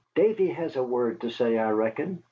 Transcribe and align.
"Davy 0.15 0.47
has 0.47 0.77
a 0.77 0.81
word 0.83 1.21
to 1.21 1.29
say, 1.29 1.59
I 1.59 1.69
reckon. 1.69 2.19